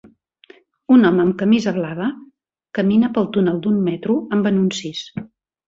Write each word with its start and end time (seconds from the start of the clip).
Un 0.95 1.09
home 1.09 1.21
amb 1.23 1.35
camisa 1.41 1.73
blava 1.75 2.09
camina 2.79 3.13
pel 3.19 3.29
túnel 3.37 3.63
d'un 3.69 3.79
metro 3.93 4.19
amb 4.39 4.53
anuncis. 4.55 5.07